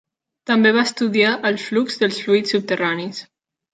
[0.51, 3.21] També va estudiar el flux dels fluids subterranis.